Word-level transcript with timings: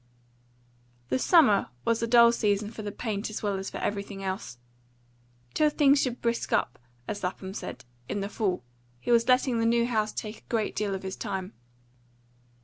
The 1.09 1.19
summer 1.19 1.67
was 1.85 2.01
a 2.01 2.07
dull 2.07 2.31
season 2.31 2.71
for 2.71 2.81
the 2.81 2.91
paint 2.91 3.29
as 3.29 3.43
well 3.43 3.59
as 3.59 3.69
for 3.69 3.77
everything 3.77 4.23
else. 4.23 4.57
Till 5.53 5.69
things 5.69 6.01
should 6.01 6.21
brisk 6.23 6.51
up, 6.51 6.79
as 7.07 7.21
Lapham 7.23 7.53
said, 7.53 7.85
in 8.09 8.19
the 8.19 8.27
fall, 8.27 8.63
he 8.99 9.11
was 9.11 9.27
letting 9.27 9.59
the 9.59 9.63
new 9.67 9.85
house 9.85 10.11
take 10.11 10.39
a 10.39 10.49
great 10.49 10.75
deal 10.75 10.95
of 10.95 11.03
his 11.03 11.15
time. 11.15 11.53